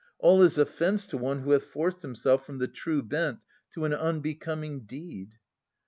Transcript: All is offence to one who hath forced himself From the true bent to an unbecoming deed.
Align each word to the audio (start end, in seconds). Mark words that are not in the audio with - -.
All 0.17 0.41
is 0.41 0.57
offence 0.57 1.05
to 1.05 1.17
one 1.19 1.41
who 1.41 1.51
hath 1.51 1.63
forced 1.65 2.01
himself 2.01 2.43
From 2.43 2.57
the 2.57 2.67
true 2.67 3.03
bent 3.03 3.37
to 3.75 3.85
an 3.85 3.93
unbecoming 3.93 4.79
deed. 4.79 5.35